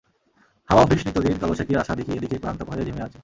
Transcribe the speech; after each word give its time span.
হাওয়া 0.69 0.83
অফিস 0.83 1.01
নিত্যদিন 1.05 1.35
কালবৈশাখীর 1.41 1.81
আশা 1.83 1.93
দেখিয়ে 1.95 2.21
দেখিয়ে 2.23 2.41
ক্লান্ত 2.41 2.61
হয়ে 2.67 2.85
ঝিমিয়ে 2.87 3.03
রয়েছে। 3.03 3.19